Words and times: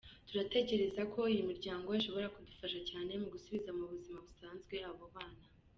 Turatekereza 0.27 1.01
ko 1.13 1.21
imiryango 1.41 1.87
ishobora 1.99 2.31
kudufasha 2.35 2.79
cyane 2.89 3.11
mu 3.21 3.27
gusubiza 3.33 3.69
mu 3.77 3.83
buzima 3.91 4.19
busanzwe 4.27 4.75
abo 4.89 5.05
bana. 5.15 5.41